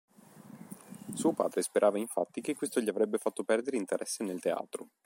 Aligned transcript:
Suo 1.13 1.31
padre 1.33 1.61
sperava 1.61 1.99
infatti 1.99 2.41
che 2.41 2.55
questo 2.55 2.81
gli 2.81 2.89
avrebbe 2.89 3.19
fatto 3.19 3.43
perdere 3.43 3.77
interesse 3.77 4.23
nel 4.23 4.39
teatro. 4.41 4.87